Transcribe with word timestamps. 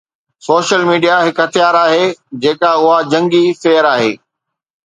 Social 0.47 0.81
media 0.91 1.17
هڪ 1.25 1.35
هٿيار 1.43 1.75
آهي 1.83 2.07
جيڪڏهن 2.45 2.81
اها 2.89 2.97
جنگي 3.15 3.45
فيئر 3.63 3.93
آهي. 3.95 4.13